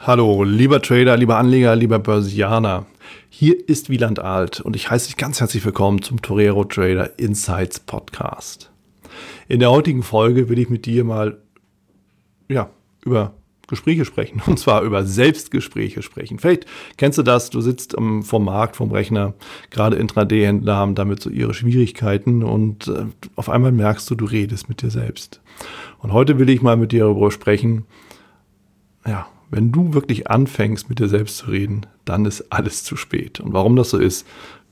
Hallo, 0.00 0.44
lieber 0.44 0.80
Trader, 0.80 1.16
lieber 1.16 1.38
Anleger, 1.38 1.74
lieber 1.74 1.98
Börsianer. 1.98 2.86
Hier 3.28 3.68
ist 3.68 3.90
Wieland 3.90 4.20
Alt 4.20 4.60
und 4.60 4.76
ich 4.76 4.88
heiße 4.88 5.06
dich 5.08 5.16
ganz 5.16 5.40
herzlich 5.40 5.64
willkommen 5.64 6.02
zum 6.02 6.22
Torero 6.22 6.64
Trader 6.64 7.18
Insights 7.18 7.80
Podcast. 7.80 8.70
In 9.48 9.58
der 9.58 9.72
heutigen 9.72 10.04
Folge 10.04 10.48
will 10.48 10.60
ich 10.60 10.70
mit 10.70 10.86
dir 10.86 11.02
mal 11.02 11.38
ja, 12.48 12.70
über 13.04 13.34
Gespräche 13.66 14.04
sprechen 14.04 14.40
und 14.46 14.60
zwar 14.60 14.82
über 14.82 15.04
Selbstgespräche 15.04 16.00
sprechen. 16.02 16.38
Vielleicht 16.38 16.66
kennst 16.96 17.18
du 17.18 17.24
das, 17.24 17.50
du 17.50 17.60
sitzt 17.60 17.96
um, 17.96 18.22
vom 18.22 18.44
Markt, 18.44 18.76
vom 18.76 18.92
Rechner, 18.92 19.34
gerade 19.70 19.96
Intraday-Händler 19.96 20.76
haben 20.76 20.94
damit 20.94 21.20
so 21.20 21.28
ihre 21.28 21.54
Schwierigkeiten 21.54 22.44
und 22.44 22.86
äh, 22.86 23.06
auf 23.34 23.50
einmal 23.50 23.72
merkst 23.72 24.08
du, 24.08 24.14
du 24.14 24.26
redest 24.26 24.68
mit 24.68 24.80
dir 24.80 24.90
selbst. 24.90 25.40
Und 25.98 26.12
heute 26.12 26.38
will 26.38 26.48
ich 26.50 26.62
mal 26.62 26.76
mit 26.76 26.92
dir 26.92 27.00
darüber 27.00 27.32
sprechen, 27.32 27.84
ja, 29.04 29.26
wenn 29.50 29.72
du 29.72 29.94
wirklich 29.94 30.30
anfängst, 30.30 30.88
mit 30.88 30.98
dir 30.98 31.08
selbst 31.08 31.38
zu 31.38 31.50
reden, 31.50 31.86
dann 32.04 32.24
ist 32.24 32.52
alles 32.52 32.84
zu 32.84 32.96
spät. 32.96 33.40
Und 33.40 33.52
warum 33.52 33.76
das 33.76 33.90
so 33.90 33.98
ist, 33.98 34.26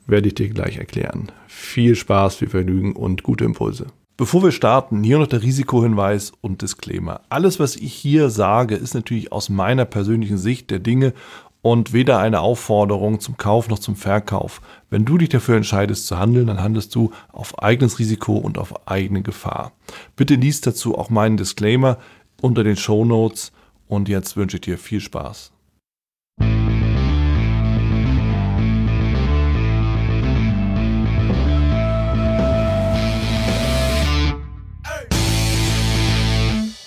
werde 0.06 0.28
ich 0.28 0.34
dir 0.34 0.48
gleich 0.48 0.76
erklären. 0.76 1.32
Viel 1.46 1.96
Spaß, 1.96 2.36
viel 2.36 2.48
Vergnügen 2.48 2.94
und 2.94 3.22
gute 3.22 3.44
Impulse. 3.44 3.86
Bevor 4.16 4.42
wir 4.42 4.52
starten, 4.52 5.02
hier 5.02 5.18
noch 5.18 5.26
der 5.26 5.42
Risikohinweis 5.42 6.32
und 6.40 6.62
Disclaimer. 6.62 7.20
Alles, 7.28 7.60
was 7.60 7.76
ich 7.76 7.92
hier 7.92 8.30
sage, 8.30 8.74
ist 8.74 8.94
natürlich 8.94 9.30
aus 9.30 9.50
meiner 9.50 9.84
persönlichen 9.84 10.38
Sicht 10.38 10.70
der 10.70 10.78
Dinge 10.78 11.12
und 11.60 11.92
weder 11.92 12.18
eine 12.18 12.40
Aufforderung 12.40 13.20
zum 13.20 13.36
Kauf 13.36 13.68
noch 13.68 13.78
zum 13.78 13.96
Verkauf. 13.96 14.62
Wenn 14.88 15.04
du 15.04 15.18
dich 15.18 15.28
dafür 15.28 15.56
entscheidest 15.56 16.06
zu 16.06 16.18
handeln, 16.18 16.46
dann 16.46 16.62
handelst 16.62 16.94
du 16.94 17.10
auf 17.30 17.58
eigenes 17.58 17.98
Risiko 17.98 18.36
und 18.36 18.56
auf 18.56 18.88
eigene 18.88 19.20
Gefahr. 19.22 19.72
Bitte 20.14 20.36
liest 20.36 20.66
dazu 20.66 20.96
auch 20.96 21.10
meinen 21.10 21.36
Disclaimer 21.36 21.98
unter 22.40 22.64
den 22.64 22.76
Show 22.76 23.04
Notes 23.04 23.52
und 23.88 24.08
jetzt 24.08 24.36
wünsche 24.36 24.56
ich 24.56 24.62
dir 24.62 24.78
viel 24.78 25.00
Spaß. 25.00 25.52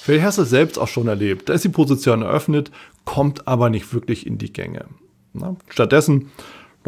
Vielleicht 0.02 0.25
hast 0.25 0.39
du 0.39 0.41
es 0.41 0.50
selbst 0.50 0.80
auch 0.80 0.88
schon 0.88 1.08
erlebt. 1.08 1.50
Da 1.50 1.53
ist 1.53 1.64
die 1.66 1.69
Position 1.69 2.23
eröffnet, 2.23 2.72
kommt 3.06 3.47
aber 3.47 3.69
nicht 3.69 3.94
wirklich 3.94 4.25
in 4.25 4.39
die 4.39 4.52
Gänge. 4.52 4.86
Stattdessen 5.69 6.31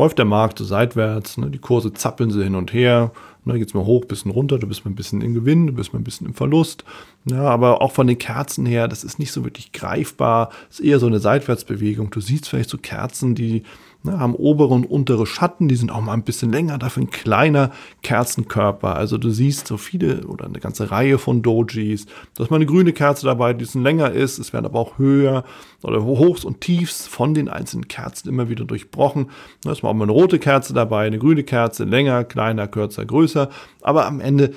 läuft 0.01 0.17
der 0.17 0.25
Markt 0.25 0.57
so 0.57 0.65
seitwärts, 0.65 1.37
ne, 1.37 1.49
die 1.51 1.59
Kurse 1.59 1.93
zappeln 1.93 2.31
sie 2.31 2.43
hin 2.43 2.55
und 2.55 2.73
her 2.73 3.11
Ne, 3.43 3.57
geht 3.57 3.69
es 3.69 3.73
mal 3.73 3.85
hoch, 3.85 4.05
bisschen 4.05 4.29
runter, 4.29 4.59
du 4.59 4.67
bist 4.67 4.85
mal 4.85 4.91
ein 4.91 4.95
bisschen 4.95 5.21
im 5.21 5.33
Gewinn, 5.33 5.65
du 5.65 5.73
bist 5.73 5.93
mal 5.93 5.99
ein 5.99 6.03
bisschen 6.03 6.27
im 6.27 6.35
Verlust. 6.35 6.83
Ja, 7.25 7.41
aber 7.41 7.81
auch 7.81 7.91
von 7.91 8.05
den 8.05 8.19
Kerzen 8.19 8.67
her, 8.67 8.87
das 8.87 9.03
ist 9.03 9.17
nicht 9.17 9.31
so 9.31 9.43
wirklich 9.43 9.71
greifbar. 9.71 10.51
Ist 10.69 10.79
eher 10.79 10.99
so 10.99 11.07
eine 11.07 11.19
Seitwärtsbewegung. 11.19 12.11
Du 12.11 12.21
siehst 12.21 12.47
vielleicht 12.47 12.69
so 12.69 12.77
Kerzen, 12.77 13.33
die 13.33 13.63
ne, 14.03 14.19
haben 14.19 14.35
obere 14.35 14.73
und 14.73 14.85
untere 14.85 15.25
Schatten, 15.25 15.67
die 15.67 15.75
sind 15.75 15.91
auch 15.91 16.01
mal 16.01 16.13
ein 16.13 16.23
bisschen 16.23 16.51
länger, 16.51 16.77
dafür 16.77 17.03
ein 17.03 17.09
kleiner 17.09 17.71
Kerzenkörper. 18.01 18.95
Also 18.95 19.17
du 19.17 19.29
siehst 19.29 19.67
so 19.67 19.77
viele 19.77 20.27
oder 20.27 20.45
eine 20.45 20.59
ganze 20.59 20.91
Reihe 20.91 21.17
von 21.17 21.41
Dojis. 21.41 22.05
Da 22.35 22.43
ist 22.43 22.49
mal 22.49 22.57
eine 22.57 22.65
grüne 22.65 22.93
Kerze 22.93 23.25
dabei, 23.25 23.53
die 23.53 23.65
ein 23.73 23.83
länger 23.83 24.11
ist. 24.11 24.39
Es 24.39 24.53
werden 24.53 24.65
aber 24.65 24.79
auch 24.79 24.97
höher 24.97 25.43
oder 25.83 26.03
Hochs 26.03 26.45
und 26.45 26.61
Tiefs 26.61 27.07
von 27.07 27.33
den 27.33 27.49
einzelnen 27.49 27.87
Kerzen 27.87 28.29
immer 28.29 28.49
wieder 28.49 28.65
durchbrochen. 28.65 29.29
Da 29.63 29.71
ist 29.71 29.83
mal 29.83 29.89
auch 29.89 29.93
mal 29.93 30.03
eine 30.03 30.11
rote 30.11 30.39
Kerze 30.39 30.73
dabei, 30.73 31.05
eine 31.05 31.19
grüne 31.19 31.43
Kerze, 31.43 31.83
länger, 31.83 32.23
kleiner, 32.23 32.67
kürzer, 32.67 33.05
größer. 33.05 33.49
Aber 33.81 34.05
am 34.05 34.19
Ende, 34.19 34.53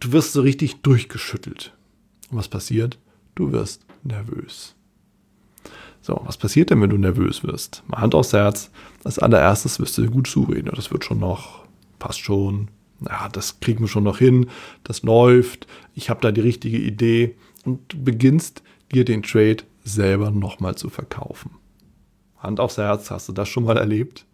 du 0.00 0.12
wirst 0.12 0.32
so 0.32 0.42
richtig 0.42 0.82
durchgeschüttelt. 0.82 1.72
Und 2.30 2.38
was 2.38 2.48
passiert? 2.48 2.98
Du 3.34 3.52
wirst 3.52 3.84
nervös. 4.02 4.74
So, 6.04 6.20
was 6.26 6.36
passiert 6.36 6.68
denn, 6.68 6.82
wenn 6.82 6.90
du 6.90 6.98
nervös 6.98 7.42
wirst? 7.44 7.82
Mal 7.86 8.02
Hand 8.02 8.14
aufs 8.14 8.34
Herz. 8.34 8.70
Als 9.04 9.18
allererstes 9.18 9.80
wirst 9.80 9.96
du 9.96 10.06
gut 10.10 10.26
zureden. 10.26 10.70
Das 10.76 10.90
wird 10.90 11.02
schon 11.02 11.18
noch, 11.18 11.64
passt 11.98 12.20
schon. 12.20 12.68
Ja, 13.08 13.30
das 13.30 13.58
kriegen 13.60 13.80
wir 13.80 13.88
schon 13.88 14.04
noch 14.04 14.18
hin. 14.18 14.50
Das 14.82 15.02
läuft. 15.02 15.66
Ich 15.94 16.10
habe 16.10 16.20
da 16.20 16.30
die 16.30 16.42
richtige 16.42 16.76
Idee. 16.76 17.36
Und 17.64 17.90
du 17.90 18.04
beginnst 18.04 18.62
dir 18.92 19.06
den 19.06 19.22
Trade 19.22 19.64
selber 19.82 20.30
nochmal 20.30 20.74
zu 20.74 20.90
verkaufen. 20.90 21.52
Hand 22.36 22.60
aufs 22.60 22.76
Herz, 22.76 23.10
hast 23.10 23.30
du 23.30 23.32
das 23.32 23.48
schon 23.48 23.64
mal 23.64 23.78
erlebt? 23.78 24.26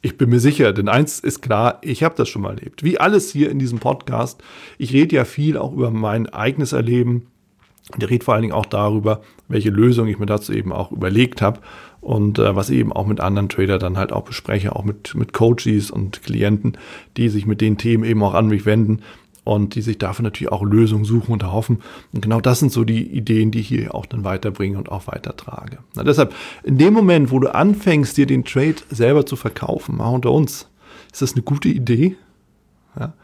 Ich 0.00 0.16
bin 0.16 0.30
mir 0.30 0.40
sicher, 0.40 0.72
denn 0.72 0.88
eins 0.88 1.20
ist 1.20 1.42
klar, 1.42 1.78
ich 1.82 2.04
habe 2.04 2.14
das 2.16 2.30
schon 2.30 2.40
mal 2.40 2.54
erlebt. 2.56 2.84
Wie 2.84 2.98
alles 2.98 3.30
hier 3.32 3.50
in 3.50 3.58
diesem 3.58 3.80
Podcast. 3.80 4.42
Ich 4.78 4.94
rede 4.94 5.16
ja 5.16 5.26
viel 5.26 5.58
auch 5.58 5.74
über 5.74 5.90
mein 5.90 6.26
eigenes 6.26 6.72
Erleben, 6.72 7.26
der 7.96 8.10
redet 8.10 8.24
vor 8.24 8.34
allen 8.34 8.42
Dingen 8.42 8.54
auch 8.54 8.66
darüber, 8.66 9.22
welche 9.48 9.70
Lösung 9.70 10.08
ich 10.08 10.18
mir 10.18 10.26
dazu 10.26 10.52
eben 10.52 10.72
auch 10.72 10.92
überlegt 10.92 11.40
habe 11.40 11.60
und 12.00 12.38
äh, 12.38 12.54
was 12.54 12.70
ich 12.70 12.78
eben 12.78 12.92
auch 12.92 13.06
mit 13.06 13.20
anderen 13.20 13.48
Trader 13.48 13.78
dann 13.78 13.96
halt 13.96 14.12
auch 14.12 14.22
bespreche, 14.22 14.76
auch 14.76 14.84
mit, 14.84 15.14
mit 15.14 15.32
Coaches 15.32 15.90
und 15.90 16.22
Klienten, 16.22 16.76
die 17.16 17.28
sich 17.28 17.46
mit 17.46 17.60
den 17.60 17.78
Themen 17.78 18.04
eben 18.04 18.22
auch 18.22 18.34
an 18.34 18.48
mich 18.48 18.66
wenden 18.66 19.00
und 19.44 19.74
die 19.74 19.80
sich 19.80 19.96
dafür 19.96 20.24
natürlich 20.24 20.52
auch 20.52 20.62
Lösungen 20.62 21.06
suchen 21.06 21.32
und 21.32 21.42
erhoffen. 21.42 21.80
Und 22.12 22.20
genau 22.20 22.40
das 22.40 22.60
sind 22.60 22.70
so 22.70 22.84
die 22.84 23.02
Ideen, 23.02 23.50
die 23.50 23.60
ich 23.60 23.68
hier 23.68 23.94
auch 23.94 24.04
dann 24.04 24.22
weiterbringe 24.22 24.76
und 24.76 24.92
auch 24.92 25.06
weitertrage. 25.06 25.78
Na, 25.94 26.04
deshalb, 26.04 26.34
in 26.64 26.76
dem 26.76 26.92
Moment, 26.92 27.30
wo 27.30 27.38
du 27.38 27.54
anfängst, 27.54 28.16
dir 28.18 28.26
den 28.26 28.44
Trade 28.44 28.76
selber 28.90 29.24
zu 29.24 29.36
verkaufen, 29.36 29.96
mal 29.96 30.10
unter 30.10 30.32
uns, 30.32 30.68
ist 31.10 31.22
das 31.22 31.32
eine 31.32 31.42
gute 31.42 31.68
Idee? 31.68 32.16
Ja? 32.98 33.14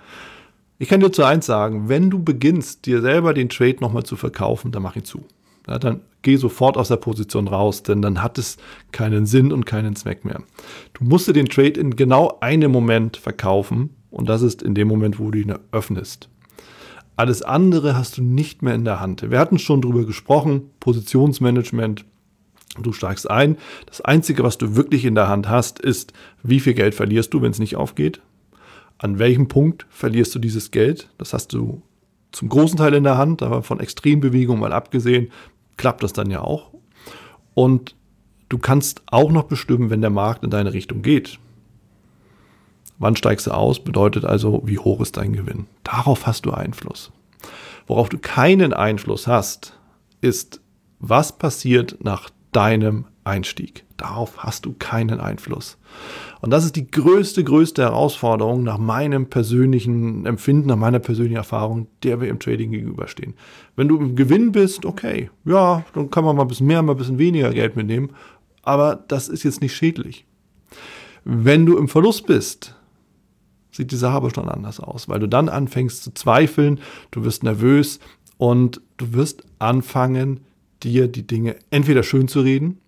Ich 0.78 0.88
kann 0.88 1.00
dir 1.00 1.12
zu 1.12 1.22
eins 1.22 1.46
sagen, 1.46 1.88
wenn 1.88 2.10
du 2.10 2.22
beginnst, 2.22 2.86
dir 2.86 3.00
selber 3.00 3.32
den 3.32 3.48
Trade 3.48 3.76
nochmal 3.80 4.02
zu 4.02 4.16
verkaufen, 4.16 4.72
dann 4.72 4.82
mach 4.82 4.96
ihn 4.96 5.04
zu. 5.04 5.24
Ja, 5.68 5.78
dann 5.78 6.00
geh 6.22 6.36
sofort 6.36 6.76
aus 6.76 6.88
der 6.88 6.96
Position 6.96 7.46
raus, 7.46 7.84
denn 7.84 8.02
dann 8.02 8.22
hat 8.22 8.38
es 8.38 8.56
keinen 8.90 9.24
Sinn 9.24 9.52
und 9.52 9.66
keinen 9.66 9.94
Zweck 9.94 10.24
mehr. 10.24 10.42
Du 10.92 11.04
musst 11.04 11.28
dir 11.28 11.32
den 11.32 11.48
Trade 11.48 11.80
in 11.80 11.94
genau 11.94 12.38
einem 12.40 12.72
Moment 12.72 13.16
verkaufen 13.16 13.90
und 14.10 14.28
das 14.28 14.42
ist 14.42 14.62
in 14.62 14.74
dem 14.74 14.88
Moment, 14.88 15.18
wo 15.18 15.30
du 15.30 15.38
ihn 15.38 15.54
öffnest. 15.70 16.28
Alles 17.16 17.42
andere 17.42 17.96
hast 17.96 18.18
du 18.18 18.22
nicht 18.22 18.62
mehr 18.62 18.74
in 18.74 18.84
der 18.84 18.98
Hand. 18.98 19.30
Wir 19.30 19.38
hatten 19.38 19.60
schon 19.60 19.80
darüber 19.80 20.04
gesprochen, 20.04 20.70
Positionsmanagement. 20.80 22.04
Du 22.82 22.92
steigst 22.92 23.30
ein. 23.30 23.56
Das 23.86 24.00
Einzige, 24.00 24.42
was 24.42 24.58
du 24.58 24.74
wirklich 24.74 25.04
in 25.04 25.14
der 25.14 25.28
Hand 25.28 25.48
hast, 25.48 25.78
ist, 25.78 26.12
wie 26.42 26.58
viel 26.58 26.74
Geld 26.74 26.96
verlierst 26.96 27.32
du, 27.32 27.41
wenn 27.41 27.52
es 27.52 27.60
nicht 27.60 27.76
aufgeht 27.76 28.20
an 29.04 29.19
welchem 29.19 29.48
Punkt 29.48 29.87
verlierst 29.91 30.34
du 30.34 30.38
dieses 30.38 30.70
Geld. 30.70 31.10
Das 31.19 31.34
hast 31.34 31.53
du 31.53 31.82
zum 32.32 32.48
großen 32.48 32.78
Teil 32.78 32.94
in 32.94 33.04
der 33.04 33.19
Hand, 33.19 33.42
aber 33.42 33.62
von 33.62 33.78
Extrembewegungen 33.78 34.62
mal 34.62 34.72
abgesehen, 34.72 35.31
klappt 35.76 36.03
das 36.03 36.15
dann 36.15 36.31
ja 36.31 36.41
auch. 36.41 36.70
Und 37.53 37.94
du 38.48 38.56
kannst 38.56 39.03
auch 39.04 39.31
noch 39.31 39.44
bestimmen, 39.44 39.91
wenn 39.91 40.00
der 40.00 40.09
Markt 40.09 40.42
in 40.42 40.48
deine 40.48 40.72
Richtung 40.72 41.03
geht. 41.03 41.38
Wann 42.98 43.15
steigst 43.15 43.47
du 43.47 43.50
aus, 43.50 43.84
bedeutet 43.84 44.25
also, 44.25 44.62
wie 44.65 44.78
hoch 44.78 45.03
ist 45.03 45.19
dein 45.19 45.34
Gewinn. 45.34 45.66
Darauf 45.82 46.26
hast 46.26 46.47
du 46.47 46.53
Einfluss. 46.53 47.12
Worauf 47.86 48.09
du 48.09 48.16
keinen 48.16 48.72
Einfluss 48.72 49.26
hast, 49.26 49.78
ist, 50.22 50.62
was 50.98 51.36
passiert 51.36 51.98
nach 52.03 52.31
deinem 52.53 53.04
Einstieg. 53.22 53.84
Darauf 54.04 54.37
hast 54.37 54.66
du 54.66 54.75
keinen 54.78 55.19
Einfluss. 55.19 55.78
Und 56.42 56.50
das 56.50 56.66
ist 56.66 56.76
die 56.76 56.87
größte, 56.87 57.42
größte 57.42 57.81
Herausforderung 57.81 58.62
nach 58.62 58.76
meinem 58.76 59.31
persönlichen 59.31 60.26
Empfinden, 60.26 60.69
nach 60.69 60.76
meiner 60.76 60.98
persönlichen 60.98 61.38
Erfahrung, 61.38 61.87
der 62.03 62.20
wir 62.20 62.28
im 62.28 62.38
Trading 62.38 62.70
gegenüberstehen. 62.70 63.32
Wenn 63.76 63.88
du 63.88 63.98
im 63.98 64.15
Gewinn 64.15 64.53
bist, 64.53 64.84
okay, 64.84 65.31
ja, 65.47 65.87
dann 65.94 66.10
kann 66.10 66.22
man 66.22 66.37
mal 66.37 66.42
ein 66.42 66.48
bisschen 66.48 66.66
mehr, 66.66 66.82
mal 66.82 66.92
ein 66.92 66.98
bisschen 66.98 67.16
weniger 67.16 67.50
Geld 67.54 67.76
mitnehmen, 67.76 68.10
aber 68.60 69.03
das 69.09 69.28
ist 69.28 69.42
jetzt 69.42 69.62
nicht 69.62 69.75
schädlich. 69.75 70.26
Wenn 71.25 71.65
du 71.65 71.78
im 71.78 71.88
Verlust 71.88 72.26
bist, 72.26 72.75
sieht 73.71 73.91
die 73.91 73.97
Sache 73.97 74.16
aber 74.16 74.34
schon 74.34 74.50
anders 74.50 74.81
aus, 74.81 75.09
weil 75.09 75.21
du 75.21 75.28
dann 75.28 75.48
anfängst 75.48 76.04
zu 76.04 76.12
zweifeln, 76.12 76.78
du 77.10 77.25
wirst 77.25 77.42
nervös 77.42 78.00
und 78.36 78.82
du 78.98 79.15
wirst 79.15 79.47
anfangen, 79.59 80.41
dir 80.82 81.09
die 81.09 81.26
Dinge 81.26 81.56
entweder 81.71 82.03
schön 82.03 82.28
zu 82.28 82.42
reden 82.42 82.81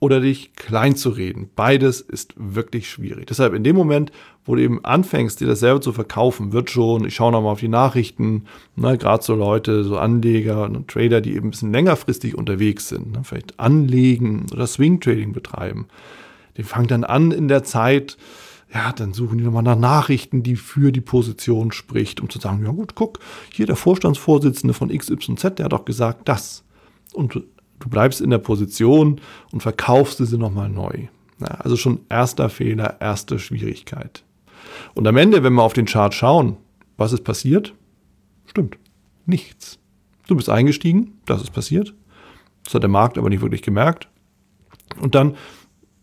oder 0.00 0.20
dich 0.20 0.54
klein 0.54 0.96
zu 0.96 1.10
reden. 1.10 1.50
Beides 1.54 2.00
ist 2.00 2.32
wirklich 2.36 2.88
schwierig. 2.88 3.26
Deshalb 3.26 3.52
in 3.52 3.62
dem 3.62 3.76
Moment, 3.76 4.10
wo 4.46 4.54
du 4.54 4.62
eben 4.62 4.82
anfängst, 4.82 5.40
dir 5.40 5.46
das 5.46 5.60
selber 5.60 5.82
zu 5.82 5.92
verkaufen, 5.92 6.52
wird 6.52 6.70
schon, 6.70 7.04
ich 7.04 7.14
schaue 7.14 7.32
nochmal 7.32 7.52
auf 7.52 7.60
die 7.60 7.68
Nachrichten, 7.68 8.46
ne, 8.76 8.96
gerade 8.96 9.22
so 9.22 9.34
Leute, 9.34 9.84
so 9.84 9.98
Anleger 9.98 10.64
und 10.64 10.88
Trader, 10.88 11.20
die 11.20 11.34
eben 11.34 11.48
ein 11.48 11.50
bisschen 11.50 11.72
längerfristig 11.72 12.36
unterwegs 12.36 12.88
sind, 12.88 13.12
ne, 13.12 13.20
vielleicht 13.22 13.60
anlegen 13.60 14.46
oder 14.52 14.66
Swing 14.66 15.00
Trading 15.00 15.32
betreiben. 15.32 15.86
Die 16.56 16.62
fangen 16.62 16.88
dann 16.88 17.04
an 17.04 17.30
in 17.30 17.48
der 17.48 17.62
Zeit, 17.62 18.16
ja, 18.72 18.92
dann 18.92 19.12
suchen 19.12 19.36
die 19.36 19.44
nochmal 19.44 19.62
nach 19.64 19.78
Nachrichten, 19.78 20.42
die 20.42 20.56
für 20.56 20.92
die 20.92 21.00
Position 21.02 21.72
spricht, 21.72 22.20
um 22.20 22.30
zu 22.30 22.38
sagen, 22.38 22.64
ja 22.64 22.70
gut, 22.70 22.94
guck, 22.94 23.18
hier 23.52 23.66
der 23.66 23.76
Vorstandsvorsitzende 23.76 24.72
von 24.72 24.88
XYZ, 24.88 25.56
der 25.56 25.64
hat 25.64 25.72
doch 25.72 25.84
gesagt 25.84 26.26
das. 26.26 26.64
Und 27.12 27.42
du 27.80 27.88
bleibst 27.88 28.20
in 28.20 28.30
der 28.30 28.38
Position 28.38 29.20
und 29.52 29.62
verkaufst 29.62 30.18
sie 30.18 30.38
nochmal 30.38 30.68
neu. 30.68 31.08
Ja, 31.40 31.46
also 31.46 31.76
schon 31.76 32.00
erster 32.08 32.48
Fehler, 32.48 33.00
erste 33.00 33.38
Schwierigkeit. 33.38 34.24
Und 34.94 35.06
am 35.08 35.16
Ende, 35.16 35.42
wenn 35.42 35.54
wir 35.54 35.62
auf 35.62 35.72
den 35.72 35.86
Chart 35.86 36.14
schauen, 36.14 36.56
was 36.96 37.12
ist 37.12 37.24
passiert? 37.24 37.74
Stimmt, 38.46 38.78
nichts. 39.26 39.78
Du 40.26 40.36
bist 40.36 40.48
eingestiegen, 40.48 41.18
das 41.26 41.42
ist 41.42 41.52
passiert. 41.52 41.94
Das 42.64 42.74
hat 42.74 42.82
der 42.82 42.90
Markt 42.90 43.18
aber 43.18 43.30
nicht 43.30 43.40
wirklich 43.40 43.62
gemerkt. 43.62 44.08
Und 45.00 45.14
dann 45.14 45.36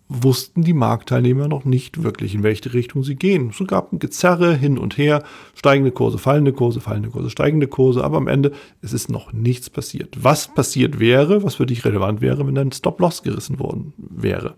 wussten 0.09 0.63
die 0.63 0.73
Marktteilnehmer 0.73 1.47
noch 1.47 1.65
nicht 1.65 2.03
wirklich, 2.03 2.33
in 2.33 2.43
welche 2.43 2.73
Richtung 2.73 3.03
sie 3.03 3.15
gehen. 3.15 3.49
Es 3.49 3.67
gab 3.67 3.91
ein 3.91 3.99
Gezerre 3.99 4.55
hin 4.55 4.77
und 4.77 4.97
her, 4.97 5.23
steigende 5.53 5.91
Kurse, 5.91 6.17
fallende 6.17 6.53
Kurse, 6.53 6.79
fallende 6.79 7.09
Kurse, 7.09 7.29
steigende 7.29 7.67
Kurse, 7.67 8.03
aber 8.03 8.17
am 8.17 8.27
Ende 8.27 8.53
es 8.81 8.93
ist 8.93 9.09
noch 9.09 9.33
nichts 9.33 9.69
passiert. 9.69 10.23
Was 10.23 10.53
passiert 10.53 10.99
wäre, 10.99 11.43
was 11.43 11.55
für 11.55 11.65
dich 11.65 11.83
relevant 11.83 12.21
wäre, 12.21 12.47
wenn 12.47 12.55
dein 12.55 12.71
Stop-Loss 12.71 13.23
gerissen 13.23 13.59
worden 13.59 13.93
wäre? 13.97 14.55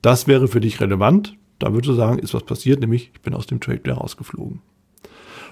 Das 0.00 0.26
wäre 0.26 0.48
für 0.48 0.60
dich 0.60 0.80
relevant. 0.80 1.36
Da 1.58 1.72
würdest 1.72 1.90
du 1.90 1.94
sagen, 1.94 2.18
ist 2.18 2.34
was 2.34 2.44
passiert, 2.44 2.80
nämlich 2.80 3.10
ich 3.14 3.20
bin 3.20 3.34
aus 3.34 3.46
dem 3.46 3.60
Trade 3.60 3.84
wieder 3.84 3.94
rausgeflogen. 3.94 4.62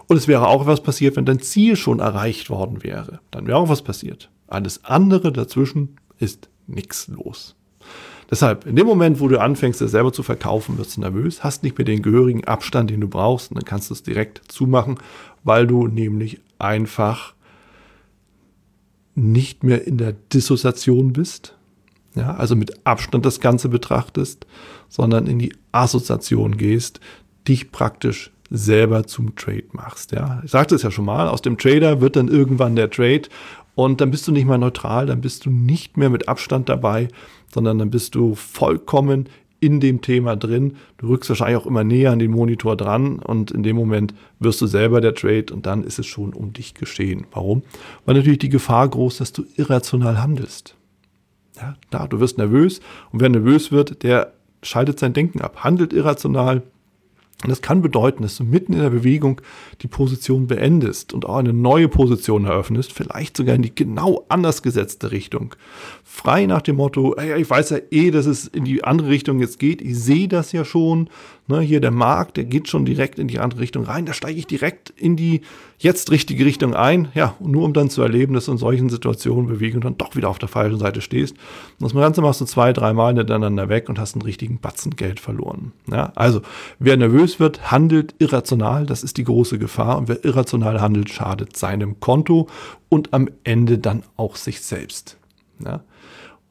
Und 0.09 0.17
es 0.17 0.27
wäre 0.27 0.49
auch 0.49 0.67
was 0.67 0.83
passiert, 0.83 1.15
wenn 1.15 1.25
dein 1.25 1.39
Ziel 1.39 1.77
schon 1.77 2.01
erreicht 2.01 2.51
worden 2.51 2.83
wäre. 2.83 3.21
Dann 3.31 3.47
wäre 3.47 3.59
auch 3.59 3.69
was 3.69 3.83
passiert. 3.83 4.29
Alles 4.49 4.85
andere 4.85 5.31
dazwischen 5.31 5.97
ist 6.19 6.49
nichts 6.67 7.07
los. 7.07 7.55
Deshalb, 8.31 8.65
in 8.67 8.77
dem 8.77 8.87
Moment, 8.87 9.19
wo 9.21 9.27
du 9.27 9.41
anfängst, 9.41 9.81
das 9.81 9.91
selber 9.91 10.13
zu 10.13 10.23
verkaufen, 10.23 10.79
wirst 10.79 10.97
du 10.97 11.01
nervös, 11.01 11.43
hast 11.43 11.65
nicht 11.65 11.77
mehr 11.77 11.85
den 11.85 12.03
gehörigen 12.03 12.45
Abstand, 12.45 12.91
den 12.91 13.01
du 13.01 13.09
brauchst, 13.09 13.51
und 13.51 13.57
dann 13.57 13.65
kannst 13.65 13.91
du 13.91 13.95
es 13.95 14.03
direkt 14.03 14.41
zumachen, 14.47 14.99
weil 15.43 15.67
du 15.67 15.89
nämlich 15.89 16.41
einfach 16.59 17.35
nicht 19.17 19.65
mehr 19.65 19.87
in 19.87 19.99
der 19.99 20.13
Dissoziation 20.13 21.13
bist, 21.13 21.57
ja, 22.15 22.35
also 22.35 22.57
mit 22.57 22.87
Abstand 22.87 23.27
das 23.27 23.41
Ganze 23.41 23.69
betrachtest, 23.69 24.47
sondern 24.89 25.27
in 25.27 25.39
die 25.39 25.53
Assoziation 25.73 26.57
gehst, 26.57 27.01
dich 27.47 27.73
praktisch 27.73 28.31
selber 28.51 29.07
zum 29.07 29.37
Trade 29.37 29.65
machst. 29.73 30.13
Ja, 30.13 30.41
ich 30.45 30.51
sagte 30.51 30.75
es 30.75 30.83
ja 30.83 30.91
schon 30.91 31.05
mal, 31.05 31.29
aus 31.29 31.43
dem 31.43 31.57
Trader 31.57 32.01
wird 32.01 32.17
dann 32.17 32.29
irgendwann 32.29 32.75
der 32.75 32.91
Trade 32.91 33.23
und 33.85 34.01
dann 34.01 34.11
bist 34.11 34.27
du 34.29 34.33
nicht 34.33 34.47
mehr 34.47 34.59
neutral, 34.59 35.07
dann 35.07 35.21
bist 35.21 35.47
du 35.47 35.51
nicht 35.51 35.97
mehr 35.97 36.11
mit 36.11 36.29
Abstand 36.29 36.69
dabei, 36.69 37.09
sondern 37.53 37.79
dann 37.79 37.91
bist 37.91 38.15
du 38.15 38.35
vollkommen 38.35 39.29
in 39.61 39.81
dem 39.81 40.01
Thema 40.01 40.37
drin. 40.37 40.77
Du 40.99 41.09
rückst 41.09 41.29
wahrscheinlich 41.29 41.59
auch 41.59 41.67
immer 41.67 41.85
näher 41.85 42.11
an 42.11 42.19
den 42.19 42.31
Monitor 42.31 42.77
dran 42.77 43.19
und 43.19 43.51
in 43.51 43.63
dem 43.63 43.77
Moment 43.77 44.15
wirst 44.39 44.61
du 44.61 44.67
selber 44.67 45.01
der 45.01 45.15
Trade 45.15 45.47
und 45.53 45.67
dann 45.67 45.85
ist 45.85 45.99
es 45.99 46.07
schon 46.07 46.33
um 46.33 46.53
dich 46.53 46.75
geschehen. 46.75 47.27
Warum? 47.33 47.63
Weil 48.07 48.17
natürlich 48.17 48.39
die 48.39 48.49
Gefahr 48.49 48.89
groß, 48.89 49.19
dass 49.19 49.33
du 49.33 49.45
irrational 49.57 50.21
handelst. 50.21 50.75
Ja, 51.57 51.75
da, 51.91 52.07
du 52.07 52.21
wirst 52.21 52.39
nervös 52.39 52.81
und 53.13 53.21
wer 53.21 53.29
nervös 53.29 53.71
wird, 53.71 54.03
der 54.03 54.33
schaltet 54.63 54.99
sein 54.99 55.13
Denken 55.13 55.41
ab, 55.41 55.63
handelt 55.63 55.93
irrational, 55.93 56.63
und 57.43 57.49
das 57.49 57.63
kann 57.63 57.81
bedeuten, 57.81 58.23
dass 58.23 58.37
du 58.37 58.45
mitten 58.45 58.75
in 58.75 58.81
der 58.81 58.91
Bewegung 58.91 59.41
die 59.81 59.89
Position 59.89 60.47
beendest 60.47 61.15
und 61.15 61.25
auch 61.25 61.37
eine 61.37 61.55
neue 61.55 61.89
Position 61.89 62.45
eröffnest, 62.45 62.93
vielleicht 62.93 63.37
sogar 63.37 63.55
in 63.55 63.63
die 63.63 63.75
genau 63.75 64.27
anders 64.29 64.63
gesetzte 64.63 65.11
Richtung. 65.11 65.55
Frei 66.05 66.45
nach 66.45 66.61
dem 66.61 66.77
Motto, 66.77 67.15
ey, 67.15 67.41
ich 67.41 67.49
weiß 67.49 67.71
ja 67.71 67.79
eh, 67.91 68.11
dass 68.11 68.27
es 68.27 68.47
in 68.47 68.65
die 68.65 68.85
andere 68.85 69.09
Richtung 69.09 69.41
jetzt 69.41 69.59
geht, 69.59 69.81
ich 69.81 69.99
sehe 69.99 70.29
das 70.29 70.53
ja 70.53 70.65
schon. 70.65 71.09
Ne, 71.51 71.61
hier 71.61 71.81
der 71.81 71.91
Markt, 71.91 72.37
der 72.37 72.45
geht 72.45 72.69
schon 72.69 72.85
direkt 72.85 73.19
in 73.19 73.27
die 73.27 73.41
andere 73.41 73.61
Richtung 73.61 73.83
rein, 73.83 74.07
da 74.07 74.13
steige 74.13 74.39
ich 74.39 74.47
direkt 74.47 74.91
in 74.91 75.17
die 75.17 75.41
jetzt 75.81 76.13
richtige 76.13 76.45
Richtung 76.45 76.75
ein. 76.75 77.09
Ja, 77.15 77.35
nur 77.41 77.65
um 77.65 77.73
dann 77.73 77.91
zu 77.91 78.03
erleben, 78.03 78.35
dass 78.35 78.45
du 78.45 78.53
in 78.53 78.59
solchen 78.59 78.89
Situationen 78.89 79.49
Bewegung 79.49 79.81
dann 79.81 79.99
doch 79.99 80.15
wieder 80.15 80.29
auf 80.29 80.39
der 80.39 80.49
falschen 80.49 80.79
Seite 80.79 81.01
stehst. 81.01 81.35
Und 81.81 81.93
das 81.93 81.93
Ganze 81.93 82.21
machst 82.21 82.41
du 82.41 82.45
zwei, 82.45 82.73
dreimal 82.73 83.17
hintereinander 83.17 83.69
weg 83.69 83.89
und 83.89 83.99
hast 83.99 84.15
einen 84.15 84.23
richtigen 84.23 84.61
Batzen 84.61 84.95
Geld 84.95 85.19
verloren. 85.19 85.73
Ja, 85.91 86.13
also, 86.15 86.41
wer 86.79 86.97
nervös 86.97 87.30
wird, 87.39 87.71
handelt 87.71 88.15
irrational, 88.19 88.87
das 88.87 89.05
ist 89.05 89.19
die 89.19 89.25
große 89.25 89.59
Gefahr. 89.59 89.99
Und 89.99 90.09
wer 90.09 90.25
irrational 90.25 90.81
handelt, 90.81 91.11
schadet 91.11 91.57
seinem 91.57 92.01
Konto 92.01 92.49
und 92.89 93.13
am 93.13 93.29
Ende 93.45 93.79
dann 93.79 94.03
auch 94.17 94.37
sich 94.37 94.63
selbst. 94.63 95.19
Ja? 95.65 95.85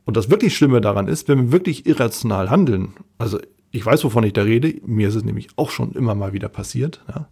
Und 0.05 0.15
das 0.15 0.29
wirklich 0.29 0.55
Schlimme 0.55 0.79
daran 0.79 1.07
ist, 1.07 1.27
wenn 1.27 1.37
wir 1.39 1.51
wirklich 1.51 1.85
irrational 1.85 2.49
handeln, 2.49 2.93
also 3.17 3.39
ich 3.71 3.85
weiß, 3.85 4.03
wovon 4.03 4.23
ich 4.23 4.33
da 4.33 4.43
rede, 4.43 4.75
mir 4.85 5.09
ist 5.09 5.15
es 5.15 5.23
nämlich 5.23 5.49
auch 5.55 5.69
schon 5.69 5.91
immer 5.91 6.15
mal 6.15 6.33
wieder 6.33 6.49
passiert, 6.49 7.03
ja, 7.07 7.27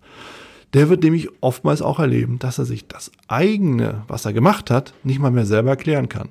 der 0.74 0.90
wird 0.90 1.04
nämlich 1.04 1.30
oftmals 1.42 1.82
auch 1.82 2.00
erleben, 2.00 2.40
dass 2.40 2.60
er 2.60 2.66
sich 2.66 2.88
das 2.88 3.12
eigene, 3.28 4.04
was 4.08 4.26
er 4.26 4.34
gemacht 4.34 4.70
hat, 4.70 4.94
nicht 5.04 5.20
mal 5.20 5.32
mehr 5.32 5.46
selber 5.46 5.72
erklären 5.72 6.10
kann. 6.10 6.30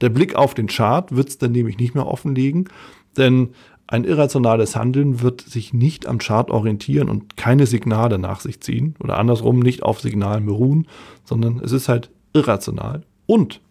Der 0.00 0.10
Blick 0.10 0.34
auf 0.34 0.54
den 0.54 0.68
Chart 0.68 1.16
wird 1.16 1.30
es 1.30 1.38
dann 1.38 1.52
nämlich 1.52 1.78
nicht 1.78 1.94
mehr 1.94 2.06
offenlegen, 2.06 2.68
denn 3.16 3.50
ein 3.90 4.04
irrationales 4.04 4.76
Handeln 4.76 5.22
wird 5.22 5.40
sich 5.40 5.72
nicht 5.72 6.06
am 6.06 6.18
Chart 6.18 6.50
orientieren 6.50 7.08
und 7.08 7.38
keine 7.38 7.66
Signale 7.66 8.18
nach 8.18 8.40
sich 8.40 8.60
ziehen 8.60 8.94
oder 9.00 9.18
andersrum 9.18 9.60
nicht 9.60 9.82
auf 9.82 10.00
Signalen 10.00 10.44
beruhen, 10.44 10.86
sondern 11.24 11.58
es 11.60 11.72
ist 11.72 11.88
halt 11.88 12.10
irrational. 12.34 13.02
Und 13.24 13.62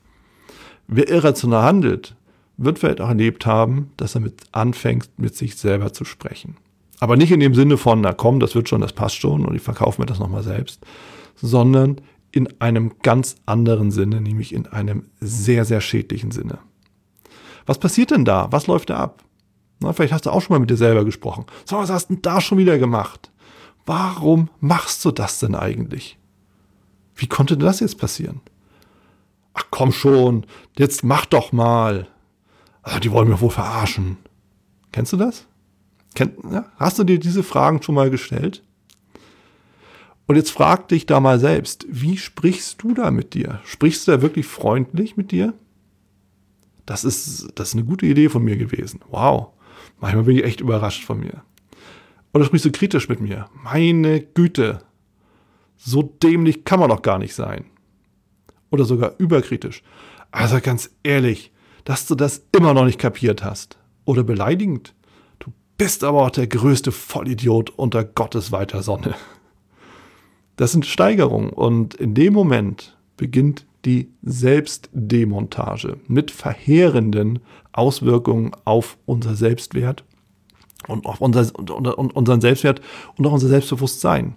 wer 0.88 1.08
irrational 1.08 1.62
handelt, 1.64 2.16
wird 2.58 2.80
vielleicht 2.80 3.00
auch 3.00 3.10
erlebt 3.10 3.46
haben, 3.46 3.92
dass 3.96 4.16
er 4.16 4.22
mit 4.22 4.42
anfängt, 4.52 5.08
mit 5.18 5.36
sich 5.36 5.56
selber 5.56 5.94
zu 5.94 6.04
sprechen. 6.04 6.58
Aber 7.00 7.16
nicht 7.16 7.32
in 7.32 7.40
dem 7.40 7.54
Sinne 7.54 7.78
von, 7.78 8.02
na 8.02 8.14
komm, 8.14 8.40
das 8.40 8.56
wird 8.56 8.68
schon, 8.68 8.82
das 8.82 8.94
passt 8.94 9.18
schon 9.18 9.46
und 9.46 9.56
ich 9.56 9.62
verkaufe 9.62 10.02
mir 10.02 10.08
das 10.08 10.18
nochmal 10.18 10.42
selbst, 10.42 10.84
sondern 11.36 12.02
in 12.32 12.60
einem 12.60 12.94
ganz 13.04 13.36
anderen 13.46 13.92
Sinne, 13.92 14.20
nämlich 14.20 14.52
in 14.52 14.66
einem 14.66 15.06
sehr, 15.20 15.64
sehr 15.64 15.80
schädlichen 15.80 16.32
Sinne. 16.32 16.58
Was 17.68 17.78
passiert 17.78 18.10
denn 18.10 18.26
da? 18.26 18.48
Was 18.52 18.66
läuft 18.66 18.90
da 18.90 18.98
ab? 18.98 19.24
Na, 19.80 19.94
vielleicht 19.94 20.14
hast 20.14 20.26
du 20.26 20.32
auch 20.32 20.42
schon 20.42 20.56
mal 20.56 20.60
mit 20.60 20.70
dir 20.70 20.78
selber 20.78 21.06
gesprochen. 21.06 21.46
So, 21.66 21.78
was 21.78 21.90
hast 21.90 22.10
du 22.10 22.16
denn 22.16 22.22
da 22.22 22.42
schon 22.42 22.58
wieder 22.58 22.78
gemacht? 22.80 23.32
Warum 23.86 24.50
machst 24.60 25.06
du 25.06 25.12
das 25.12 25.40
denn 25.40 25.56
eigentlich? 25.56 26.18
Wie 27.16 27.28
konnte 27.28 27.58
denn 27.58 27.66
das 27.66 27.80
jetzt 27.80 27.98
passieren? 27.98 28.42
Ach 29.54 29.66
komm 29.72 29.92
schon, 29.92 30.46
jetzt 30.78 31.04
mach 31.04 31.26
doch 31.26 31.52
mal. 31.52 32.08
Also, 32.82 33.00
die 33.00 33.12
wollen 33.12 33.30
mich 33.30 33.42
wohl 33.42 33.50
verarschen. 33.50 34.18
Kennst 34.92 35.14
du 35.14 35.18
das? 35.18 35.46
Hast 36.78 36.98
du 36.98 37.04
dir 37.04 37.20
diese 37.20 37.44
Fragen 37.44 37.82
schon 37.82 37.96
mal 37.96 38.10
gestellt? 38.10 38.64
Und 40.26 40.36
jetzt 40.36 40.52
frag 40.52 40.88
dich 40.90 41.06
da 41.06 41.20
mal 41.20 41.40
selbst, 41.40 41.86
wie 41.90 42.18
sprichst 42.18 42.82
du 42.82 42.94
da 42.94 43.12
mit 43.12 43.34
dir? 43.34 43.62
Sprichst 43.64 44.08
du 44.08 44.12
da 44.12 44.22
wirklich 44.22 44.46
freundlich 44.46 45.16
mit 45.16 45.32
dir? 45.32 45.54
Das 46.86 47.04
ist, 47.04 47.48
das 47.56 47.70
ist 47.70 47.74
eine 47.76 47.86
gute 47.86 48.06
Idee 48.06 48.30
von 48.30 48.44
mir 48.44 48.58
gewesen. 48.58 49.02
Wow. 49.10 49.54
Manchmal 50.00 50.24
bin 50.24 50.38
ich 50.38 50.44
echt 50.44 50.62
überrascht 50.62 51.04
von 51.04 51.20
mir. 51.20 51.44
Oder 52.34 52.46
sprichst 52.46 52.66
du 52.66 52.72
kritisch 52.72 53.10
mit 53.10 53.20
mir? 53.20 53.50
Meine 53.64 54.22
Güte. 54.22 54.80
So 55.78 56.02
dämlich 56.02 56.64
kann 56.66 56.80
man 56.80 56.90
doch 56.90 57.02
gar 57.02 57.20
nicht 57.20 57.36
sein. 57.36 57.66
Oder 58.70 58.86
sogar 58.86 59.14
überkritisch. 59.18 59.84
Also 60.32 60.60
ganz 60.62 60.92
ehrlich, 61.04 61.52
dass 61.86 62.06
du 62.06 62.16
das 62.16 62.44
immer 62.56 62.74
noch 62.74 62.86
nicht 62.86 63.00
kapiert 63.00 63.44
hast. 63.44 63.78
Oder 64.06 64.24
beleidigend. 64.24 64.94
Du 65.40 65.52
bist 65.78 66.04
aber 66.04 66.24
auch 66.24 66.32
der 66.32 66.48
größte 66.48 66.92
Vollidiot 66.92 67.70
unter 67.72 68.04
Gottes 68.04 68.52
weiter 68.52 68.84
Sonne. 68.84 69.16
Das 70.58 70.72
sind 70.72 70.86
Steigerungen 70.86 71.52
und 71.52 71.94
in 71.94 72.16
dem 72.16 72.34
Moment 72.34 72.98
beginnt 73.16 73.67
die 73.86 74.10
Selbstdemontage 74.22 75.98
mit 76.08 76.32
verheerenden 76.32 77.40
Auswirkungen 77.72 78.52
auf 78.66 78.98
unser 79.06 79.36
Selbstwert 79.36 80.04
und 80.88 81.06
auf 81.06 81.22
unser, 81.22 81.48
und, 81.58 81.70
und, 81.70 82.16
unseren 82.16 82.42
Selbstwert 82.42 82.82
und 83.18 83.26
auch 83.26 83.34
unser 83.34 83.48
Selbstbewusstsein. 83.48 84.36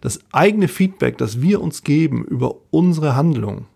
Das 0.00 0.20
eigene 0.32 0.68
Feedback, 0.68 1.18
das 1.18 1.40
wir 1.40 1.60
uns 1.60 1.82
geben 1.82 2.24
über 2.24 2.56
unsere 2.70 3.16
Handlung, 3.16 3.66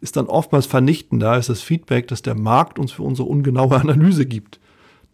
ist 0.00 0.16
dann 0.16 0.26
oftmals 0.26 0.66
vernichtender 0.66 1.32
als 1.32 1.48
das 1.48 1.62
Feedback, 1.62 2.08
das 2.08 2.22
der 2.22 2.34
Markt 2.34 2.78
uns 2.78 2.92
für 2.92 3.02
unsere 3.02 3.28
ungenaue 3.28 3.76
Analyse 3.80 4.26
gibt. 4.26 4.60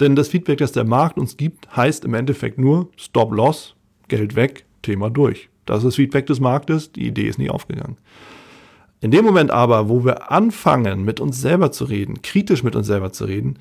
Denn 0.01 0.17
das 0.17 0.29
Feedback, 0.29 0.59
das 0.59 0.73
der 0.73 0.85
Markt 0.85 1.19
uns 1.19 1.37
gibt, 1.37 1.75
heißt 1.77 2.05
im 2.05 2.15
Endeffekt 2.15 2.59
nur 2.59 2.89
Stop 2.97 3.33
Loss, 3.33 3.77
Geld 4.09 4.35
weg, 4.35 4.67
Thema 4.83 5.09
durch. 5.09 5.49
Das 5.67 5.79
ist 5.79 5.85
das 5.85 5.95
Feedback 5.97 6.27
des 6.27 6.41
Marktes, 6.41 6.93
die 6.93 7.07
Idee 7.07 7.29
ist 7.29 7.39
nie 7.39 7.49
aufgegangen. 7.49 7.97
In 9.05 9.11
dem 9.11 9.27
Moment 9.27 9.51
aber, 9.51 9.91
wo 9.91 10.03
wir 10.07 10.33
anfangen, 10.33 11.05
mit 11.05 11.21
uns 11.21 11.39
selber 11.39 11.71
zu 11.71 11.85
reden, 11.85 12.23
kritisch 12.23 12.63
mit 12.63 12.75
uns 12.75 12.87
selber 12.87 13.13
zu 13.13 13.27
reden, 13.27 13.59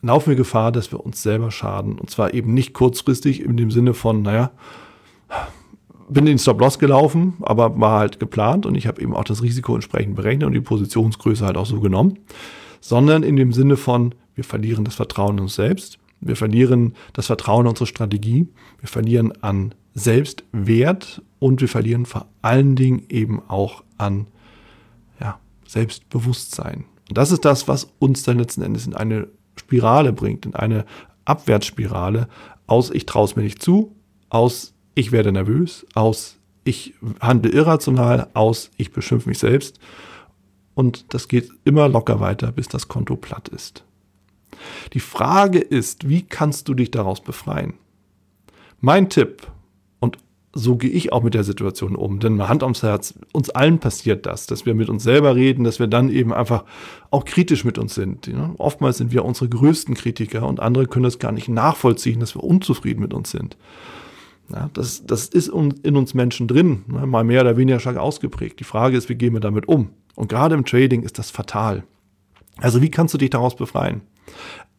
laufen 0.00 0.30
wir 0.30 0.36
Gefahr, 0.36 0.72
dass 0.72 0.90
wir 0.90 1.04
uns 1.04 1.22
selber 1.22 1.50
schaden. 1.50 1.98
Und 1.98 2.08
zwar 2.08 2.32
eben 2.32 2.54
nicht 2.54 2.72
kurzfristig 2.72 3.42
in 3.42 3.58
dem 3.58 3.70
Sinne 3.70 3.92
von, 3.92 4.22
naja, 4.22 4.52
bin 6.08 6.26
in 6.26 6.38
Stop-Loss 6.38 6.78
gelaufen, 6.78 7.34
aber 7.42 7.78
war 7.78 7.98
halt 7.98 8.18
geplant 8.18 8.64
und 8.64 8.74
ich 8.74 8.86
habe 8.86 9.02
eben 9.02 9.14
auch 9.14 9.24
das 9.24 9.42
Risiko 9.42 9.74
entsprechend 9.74 10.16
berechnet 10.16 10.46
und 10.46 10.54
die 10.54 10.62
Positionsgröße 10.62 11.44
halt 11.44 11.58
auch 11.58 11.66
so 11.66 11.80
genommen, 11.80 12.20
sondern 12.80 13.22
in 13.22 13.36
dem 13.36 13.52
Sinne 13.52 13.76
von, 13.76 14.14
wir 14.34 14.44
verlieren 14.44 14.86
das 14.86 14.94
Vertrauen 14.94 15.36
in 15.36 15.42
uns 15.42 15.56
selbst, 15.56 15.98
wir 16.22 16.36
verlieren 16.36 16.94
das 17.12 17.26
Vertrauen 17.26 17.66
in 17.66 17.68
unsere 17.68 17.86
Strategie, 17.86 18.48
wir 18.80 18.88
verlieren 18.88 19.34
an 19.42 19.74
Selbstwert 19.94 21.22
und 21.38 21.60
wir 21.60 21.68
verlieren 21.68 22.06
vor 22.06 22.26
allen 22.42 22.76
Dingen 22.76 23.04
eben 23.08 23.42
auch 23.48 23.84
an 23.96 24.26
ja, 25.20 25.38
Selbstbewusstsein. 25.66 26.84
Und 27.08 27.18
das 27.18 27.30
ist 27.30 27.44
das, 27.44 27.68
was 27.68 27.88
uns 27.98 28.22
dann 28.24 28.38
letzten 28.38 28.62
Endes 28.62 28.86
in 28.86 28.94
eine 28.94 29.28
Spirale 29.56 30.12
bringt, 30.12 30.46
in 30.46 30.54
eine 30.54 30.84
Abwärtsspirale 31.24 32.28
aus 32.66 32.90
ich 32.90 33.06
traue 33.06 33.24
es 33.24 33.36
mir 33.36 33.42
nicht 33.42 33.62
zu, 33.62 33.94
aus 34.30 34.74
ich 34.94 35.12
werde 35.12 35.32
nervös, 35.32 35.86
aus 35.94 36.38
ich 36.64 36.94
handle 37.20 37.52
irrational, 37.52 38.28
aus 38.34 38.70
ich 38.76 38.92
beschimpfe 38.92 39.28
mich 39.28 39.38
selbst 39.38 39.78
und 40.74 41.12
das 41.12 41.28
geht 41.28 41.50
immer 41.64 41.88
locker 41.88 42.20
weiter, 42.20 42.52
bis 42.52 42.68
das 42.68 42.88
Konto 42.88 43.16
platt 43.16 43.48
ist. 43.48 43.84
Die 44.92 45.00
Frage 45.00 45.58
ist, 45.58 46.08
wie 46.08 46.22
kannst 46.22 46.68
du 46.68 46.74
dich 46.74 46.90
daraus 46.90 47.20
befreien? 47.20 47.74
Mein 48.80 49.10
Tipp, 49.10 49.46
so 50.54 50.76
gehe 50.76 50.90
ich 50.90 51.12
auch 51.12 51.22
mit 51.22 51.34
der 51.34 51.44
Situation 51.44 51.96
um, 51.96 52.20
denn 52.20 52.48
Hand 52.48 52.62
aufs 52.62 52.82
Herz, 52.82 53.14
uns 53.32 53.50
allen 53.50 53.80
passiert 53.80 54.24
das, 54.24 54.46
dass 54.46 54.64
wir 54.64 54.74
mit 54.74 54.88
uns 54.88 55.02
selber 55.02 55.34
reden, 55.34 55.64
dass 55.64 55.80
wir 55.80 55.88
dann 55.88 56.08
eben 56.08 56.32
einfach 56.32 56.64
auch 57.10 57.24
kritisch 57.24 57.64
mit 57.64 57.76
uns 57.76 57.94
sind. 57.94 58.30
Oftmals 58.58 58.98
sind 58.98 59.12
wir 59.12 59.24
unsere 59.24 59.48
größten 59.48 59.94
Kritiker 59.94 60.46
und 60.46 60.60
andere 60.60 60.86
können 60.86 61.02
das 61.04 61.18
gar 61.18 61.32
nicht 61.32 61.48
nachvollziehen, 61.48 62.20
dass 62.20 62.36
wir 62.36 62.44
unzufrieden 62.44 63.00
mit 63.00 63.12
uns 63.12 63.30
sind. 63.30 63.56
Ja, 64.48 64.70
das, 64.74 65.04
das 65.06 65.26
ist 65.26 65.48
in 65.48 65.96
uns 65.96 66.14
Menschen 66.14 66.46
drin, 66.46 66.84
ne, 66.86 67.06
mal 67.06 67.24
mehr 67.24 67.40
oder 67.40 67.56
weniger 67.56 67.80
stark 67.80 67.96
ausgeprägt. 67.96 68.60
Die 68.60 68.64
Frage 68.64 68.96
ist, 68.96 69.08
wie 69.08 69.14
gehen 69.14 69.32
wir 69.32 69.40
damit 69.40 69.66
um? 69.68 69.90
Und 70.14 70.28
gerade 70.28 70.54
im 70.54 70.64
Trading 70.64 71.02
ist 71.02 71.18
das 71.18 71.30
fatal. 71.30 71.84
Also 72.58 72.82
wie 72.82 72.90
kannst 72.90 73.14
du 73.14 73.18
dich 73.18 73.30
daraus 73.30 73.56
befreien? 73.56 74.02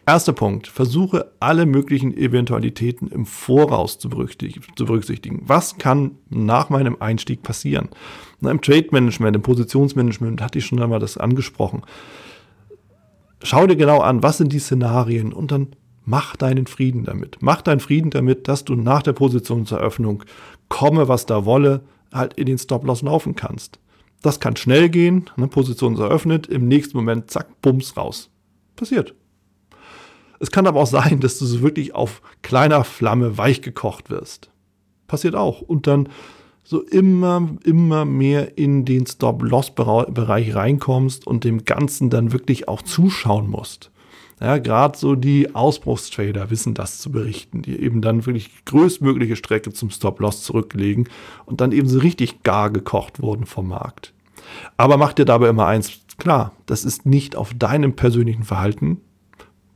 Erster 0.08 0.34
Punkt, 0.34 0.68
versuche 0.68 1.32
alle 1.40 1.66
möglichen 1.66 2.16
Eventualitäten 2.16 3.08
im 3.08 3.26
Voraus 3.26 3.98
zu 3.98 4.08
berücksichtigen. 4.08 5.42
Was 5.48 5.80
kann 5.80 6.20
nach 6.30 6.70
meinem 6.70 6.98
Einstieg 7.00 7.42
passieren? 7.42 7.90
Na, 8.40 8.52
Im 8.52 8.62
Trade 8.62 8.90
Management, 8.92 9.36
im 9.36 9.42
Positionsmanagement 9.42 10.44
hatte 10.44 10.60
ich 10.60 10.66
schon 10.68 10.80
einmal 10.80 11.00
das 11.00 11.18
angesprochen. 11.18 11.82
Schau 13.42 13.66
dir 13.66 13.76
genau 13.76 14.00
an, 14.00 14.22
was 14.22 14.38
sind 14.38 14.54
die 14.54 14.60
Szenarien 14.60 15.34
und 15.34 15.52
dann 15.52 15.70
mach 16.04 16.36
deinen 16.36 16.68
Frieden 16.68 17.04
damit. 17.04 17.38
Mach 17.42 17.64
deinen 17.64 17.80
Frieden 17.80 18.12
damit, 18.12 18.48
dass 18.48 18.64
du 18.64 18.76
nach 18.76 19.02
der 19.02 19.14
Positionseröffnung, 19.14 20.24
komme 20.70 21.08
was 21.08 21.26
da 21.26 21.46
wolle, 21.46 21.82
halt 22.14 22.36
in 22.36 22.46
den 22.46 22.60
Stop-Loss 22.60 23.02
laufen 23.02 23.36
kannst. 23.36 23.80
Das 24.22 24.40
kann 24.40 24.56
schnell 24.56 24.90
gehen, 24.90 25.32
eine 25.36 25.48
Position 25.48 25.96
ist 25.96 26.00
eröffnet, 26.00 26.46
im 26.46 26.68
nächsten 26.68 26.96
Moment 26.96 27.32
zack, 27.32 27.60
bums 27.62 27.98
raus. 27.98 28.30
Passiert. 28.76 29.16
Es 30.40 30.52
kann 30.52 30.68
aber 30.68 30.82
auch 30.82 30.88
sein, 30.88 31.20
dass 31.20 31.40
du 31.40 31.46
so 31.46 31.62
wirklich 31.62 31.96
auf 31.96 32.22
kleiner 32.42 32.84
Flamme 32.84 33.38
weich 33.38 33.62
gekocht 33.62 34.10
wirst. 34.10 34.50
Passiert 35.08 35.36
auch. 35.36 35.62
Und 35.62 35.88
dann 35.88 36.10
so 36.64 36.82
immer, 36.82 37.48
immer 37.64 38.06
mehr 38.06 38.58
in 38.58 38.86
den 38.86 39.06
Stop-Loss-Bereich 39.06 40.56
reinkommst 40.56 41.28
und 41.28 41.44
dem 41.44 41.64
Ganzen 41.64 42.10
dann 42.10 42.34
wirklich 42.34 42.68
auch 42.68 42.82
zuschauen 42.82 43.50
musst. 43.50 43.92
Ja, 44.42 44.58
gerade 44.58 44.98
so 44.98 45.16
die 45.16 45.56
Ausbruchstrader 45.56 46.50
wissen 46.50 46.74
das 46.74 47.00
zu 47.00 47.12
berichten, 47.12 47.62
die 47.62 47.80
eben 47.80 48.02
dann 48.02 48.26
wirklich 48.26 48.66
größtmögliche 48.66 49.38
Strecke 49.38 49.72
zum 49.72 49.92
Stop-Loss 49.92 50.44
zurücklegen 50.44 51.08
und 51.46 51.62
dann 51.62 51.72
eben 51.72 51.88
so 51.88 52.00
richtig 52.00 52.44
gar 52.44 52.70
gekocht 52.70 53.22
wurden 53.22 53.46
vom 53.46 53.70
Markt. 53.70 54.14
Aber 54.76 54.98
mach 54.98 55.14
dir 55.14 55.26
dabei 55.26 55.50
immer 55.50 55.68
eins 55.68 56.02
klar, 56.18 56.52
das 56.66 56.84
ist 56.84 57.06
nicht 57.06 57.36
auf 57.36 57.54
deinem 57.54 57.96
persönlichen 57.96 58.44
Verhalten 58.44 59.00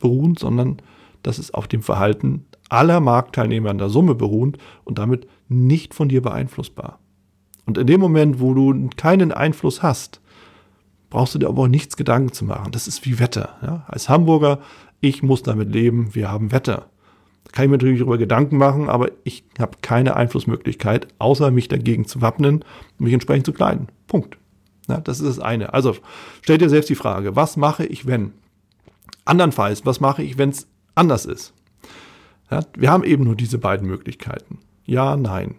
beruhend, 0.00 0.38
sondern 0.38 0.78
das 1.22 1.38
ist 1.38 1.54
auf 1.54 1.68
dem 1.68 1.82
Verhalten 1.82 2.46
aller 2.68 3.00
Marktteilnehmer 3.00 3.70
in 3.70 3.78
der 3.78 3.88
Summe 3.88 4.14
beruhend 4.14 4.58
und 4.84 4.98
damit 4.98 5.26
nicht 5.48 5.94
von 5.94 6.08
dir 6.08 6.22
beeinflussbar. 6.22 6.98
Und 7.66 7.78
in 7.78 7.86
dem 7.86 8.00
Moment, 8.00 8.40
wo 8.40 8.54
du 8.54 8.88
keinen 8.96 9.32
Einfluss 9.32 9.82
hast, 9.82 10.20
brauchst 11.10 11.34
du 11.34 11.38
dir 11.38 11.48
aber 11.48 11.62
auch 11.62 11.68
nichts 11.68 11.96
Gedanken 11.96 12.32
zu 12.32 12.44
machen. 12.44 12.72
Das 12.72 12.88
ist 12.88 13.04
wie 13.04 13.18
Wetter. 13.18 13.58
Ja? 13.62 13.84
Als 13.88 14.08
Hamburger, 14.08 14.60
ich 15.00 15.22
muss 15.22 15.42
damit 15.42 15.72
leben, 15.72 16.14
wir 16.14 16.30
haben 16.30 16.52
Wetter. 16.52 16.86
Da 17.44 17.50
kann 17.52 17.64
ich 17.64 17.70
mir 17.70 17.76
natürlich 17.76 17.98
darüber 17.98 18.18
Gedanken 18.18 18.56
machen, 18.56 18.88
aber 18.88 19.10
ich 19.24 19.44
habe 19.58 19.78
keine 19.82 20.16
Einflussmöglichkeit, 20.16 21.08
außer 21.18 21.50
mich 21.50 21.68
dagegen 21.68 22.06
zu 22.06 22.20
wappnen 22.20 22.56
und 22.98 23.00
mich 23.04 23.12
entsprechend 23.12 23.46
zu 23.46 23.52
kleiden. 23.52 23.88
Punkt. 24.06 24.38
Ja, 24.88 25.00
das 25.00 25.20
ist 25.20 25.28
das 25.28 25.38
eine. 25.38 25.72
Also 25.74 25.96
stell 26.42 26.58
dir 26.58 26.68
selbst 26.68 26.90
die 26.90 26.94
Frage, 26.94 27.36
was 27.36 27.56
mache 27.56 27.84
ich, 27.86 28.06
wenn? 28.06 28.32
Andernfalls, 29.30 29.86
was 29.86 30.00
mache 30.00 30.24
ich, 30.24 30.38
wenn 30.38 30.50
es 30.50 30.66
anders 30.96 31.24
ist? 31.24 31.54
Ja, 32.50 32.64
wir 32.76 32.90
haben 32.90 33.04
eben 33.04 33.22
nur 33.22 33.36
diese 33.36 33.58
beiden 33.58 33.86
Möglichkeiten. 33.86 34.58
Ja, 34.84 35.16
nein. 35.16 35.54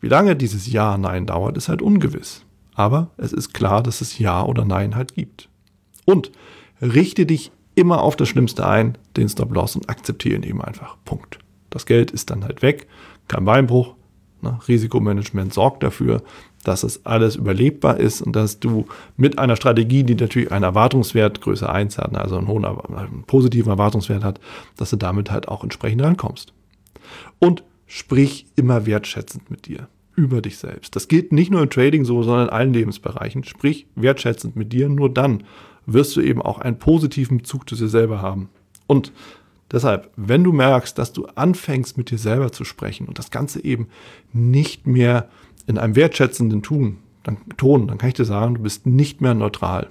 Wie 0.00 0.08
lange 0.08 0.36
dieses 0.36 0.72
Ja, 0.72 0.96
nein 0.96 1.26
dauert, 1.26 1.58
ist 1.58 1.68
halt 1.68 1.82
ungewiss. 1.82 2.46
Aber 2.74 3.10
es 3.18 3.34
ist 3.34 3.52
klar, 3.52 3.82
dass 3.82 4.00
es 4.00 4.18
Ja 4.18 4.42
oder 4.42 4.64
Nein 4.64 4.96
halt 4.96 5.14
gibt. 5.14 5.50
Und 6.06 6.32
richte 6.80 7.26
dich 7.26 7.52
immer 7.74 8.00
auf 8.00 8.16
das 8.16 8.30
Schlimmste 8.30 8.66
ein, 8.66 8.96
den 9.18 9.28
Stop-Loss 9.28 9.76
und 9.76 9.90
akzeptiere 9.90 10.36
ihn 10.36 10.42
eben 10.42 10.62
einfach. 10.62 10.96
Punkt. 11.04 11.40
Das 11.68 11.84
Geld 11.84 12.10
ist 12.10 12.30
dann 12.30 12.42
halt 12.42 12.62
weg, 12.62 12.88
kein 13.28 13.44
Beinbruch. 13.44 13.96
Ne? 14.40 14.58
Risikomanagement 14.66 15.52
sorgt 15.52 15.82
dafür, 15.82 16.22
dass 16.64 16.84
es 16.84 17.04
alles 17.04 17.36
überlebbar 17.36 17.98
ist 17.98 18.22
und 18.22 18.36
dass 18.36 18.60
du 18.60 18.86
mit 19.16 19.38
einer 19.38 19.56
Strategie, 19.56 20.04
die 20.04 20.14
natürlich 20.14 20.52
einen 20.52 20.64
Erwartungswert 20.64 21.40
Größe 21.40 21.68
1 21.68 21.98
hat, 21.98 22.14
also 22.16 22.36
einen 22.36 22.48
hohen 22.48 22.64
einen 22.64 23.24
positiven 23.26 23.70
Erwartungswert 23.70 24.22
hat, 24.22 24.40
dass 24.76 24.90
du 24.90 24.96
damit 24.96 25.30
halt 25.30 25.48
auch 25.48 25.62
entsprechend 25.62 26.02
rankommst. 26.02 26.52
Und 27.38 27.64
sprich 27.86 28.46
immer 28.56 28.86
wertschätzend 28.86 29.50
mit 29.50 29.66
dir 29.66 29.88
über 30.14 30.40
dich 30.42 30.58
selbst. 30.58 30.94
Das 30.94 31.08
geht 31.08 31.32
nicht 31.32 31.50
nur 31.50 31.62
im 31.62 31.70
Trading 31.70 32.04
so, 32.04 32.22
sondern 32.22 32.48
in 32.48 32.52
allen 32.52 32.72
Lebensbereichen. 32.72 33.44
Sprich 33.44 33.86
wertschätzend 33.96 34.56
mit 34.56 34.72
dir, 34.72 34.88
nur 34.88 35.12
dann 35.12 35.44
wirst 35.86 36.16
du 36.16 36.20
eben 36.20 36.42
auch 36.42 36.58
einen 36.58 36.78
positiven 36.78 37.38
Bezug 37.38 37.68
zu 37.68 37.74
dir 37.74 37.88
selber 37.88 38.22
haben. 38.22 38.48
Und 38.86 39.12
deshalb, 39.70 40.10
wenn 40.16 40.44
du 40.44 40.52
merkst, 40.52 40.96
dass 40.96 41.12
du 41.12 41.26
anfängst 41.26 41.96
mit 41.96 42.10
dir 42.10 42.18
selber 42.18 42.52
zu 42.52 42.64
sprechen 42.64 43.08
und 43.08 43.18
das 43.18 43.30
Ganze 43.30 43.64
eben 43.64 43.88
nicht 44.32 44.86
mehr 44.86 45.28
in 45.66 45.78
einem 45.78 45.96
wertschätzenden 45.96 46.62
Tun, 46.62 46.98
dann, 47.22 47.38
Ton, 47.56 47.86
dann 47.88 47.98
kann 47.98 48.08
ich 48.08 48.14
dir 48.14 48.24
sagen, 48.24 48.54
du 48.56 48.62
bist 48.62 48.86
nicht 48.86 49.20
mehr 49.20 49.34
neutral. 49.34 49.90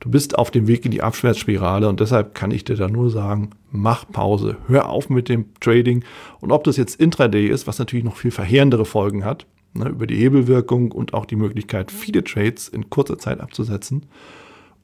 Du 0.00 0.10
bist 0.10 0.38
auf 0.38 0.50
dem 0.50 0.66
Weg 0.66 0.84
in 0.84 0.90
die 0.90 1.02
Abwärtsspirale 1.02 1.88
und 1.88 2.00
deshalb 2.00 2.34
kann 2.34 2.50
ich 2.50 2.64
dir 2.64 2.76
da 2.76 2.88
nur 2.88 3.10
sagen, 3.10 3.50
mach 3.70 4.06
Pause, 4.10 4.58
hör 4.68 4.90
auf 4.90 5.08
mit 5.08 5.28
dem 5.28 5.46
Trading. 5.60 6.04
Und 6.40 6.52
ob 6.52 6.64
das 6.64 6.76
jetzt 6.76 7.00
Intraday 7.00 7.48
ist, 7.48 7.66
was 7.66 7.78
natürlich 7.78 8.04
noch 8.04 8.16
viel 8.16 8.30
verheerendere 8.30 8.84
Folgen 8.84 9.24
hat, 9.24 9.46
ne, 9.72 9.88
über 9.88 10.06
die 10.06 10.16
Hebelwirkung 10.16 10.92
und 10.92 11.14
auch 11.14 11.24
die 11.24 11.36
Möglichkeit, 11.36 11.90
viele 11.90 12.22
Trades 12.22 12.68
in 12.68 12.90
kurzer 12.90 13.18
Zeit 13.18 13.40
abzusetzen, 13.40 14.06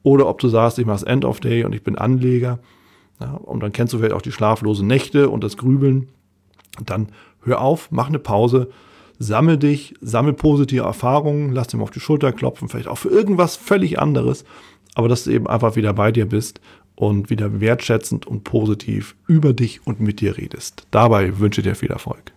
oder 0.01 0.27
ob 0.27 0.39
du 0.39 0.49
sagst, 0.49 0.79
ich 0.79 0.85
mache 0.85 0.95
das 0.95 1.03
End 1.03 1.23
of 1.23 1.39
Day 1.39 1.63
und 1.63 1.73
ich 1.73 1.83
bin 1.83 1.97
Anleger 1.97 2.59
ja, 3.21 3.35
und 3.35 3.61
dann 3.61 3.71
kennst 3.71 3.93
du 3.93 3.99
vielleicht 3.99 4.13
auch 4.13 4.21
die 4.21 4.33
schlaflosen 4.33 4.85
Nächte 4.85 5.29
und 5.29 5.43
das 5.43 5.55
Grübeln, 5.55 6.09
dann 6.85 7.07
hör 7.43 7.61
auf, 7.61 7.89
mach 7.91 8.09
eine 8.09 8.19
Pause, 8.19 8.69
sammel 9.23 9.57
dich, 9.57 9.95
sammel 10.01 10.33
positive 10.33 10.83
Erfahrungen, 10.83 11.51
lass 11.53 11.67
dir 11.67 11.77
mal 11.77 11.83
auf 11.83 11.91
die 11.91 11.99
Schulter 11.99 12.31
klopfen, 12.31 12.69
vielleicht 12.69 12.87
auch 12.87 12.97
für 12.97 13.09
irgendwas 13.09 13.55
völlig 13.55 13.99
anderes, 13.99 14.45
aber 14.95 15.07
dass 15.07 15.23
du 15.23 15.31
eben 15.31 15.47
einfach 15.47 15.75
wieder 15.75 15.93
bei 15.93 16.11
dir 16.11 16.27
bist 16.27 16.59
und 16.95 17.29
wieder 17.29 17.59
wertschätzend 17.59 18.27
und 18.27 18.43
positiv 18.43 19.15
über 19.27 19.53
dich 19.53 19.85
und 19.87 19.99
mit 19.99 20.21
dir 20.21 20.37
redest. 20.37 20.85
Dabei 20.91 21.39
wünsche 21.39 21.61
ich 21.61 21.67
dir 21.67 21.75
viel 21.75 21.91
Erfolg. 21.91 22.33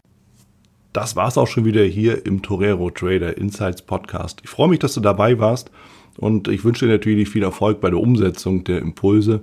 Das 0.92 1.14
war 1.14 1.28
es 1.28 1.36
auch 1.36 1.46
schon 1.46 1.66
wieder 1.66 1.84
hier 1.84 2.24
im 2.24 2.40
Torero 2.40 2.90
Trader 2.90 3.36
Insights 3.36 3.82
Podcast. 3.82 4.40
Ich 4.44 4.48
freue 4.48 4.68
mich, 4.68 4.78
dass 4.78 4.94
du 4.94 5.00
dabei 5.00 5.38
warst 5.38 5.70
und 6.16 6.48
ich 6.48 6.64
wünsche 6.64 6.86
dir 6.86 6.92
natürlich 6.92 7.28
viel 7.28 7.42
Erfolg 7.42 7.82
bei 7.82 7.90
der 7.90 8.00
Umsetzung 8.00 8.64
der 8.64 8.78
Impulse 8.78 9.42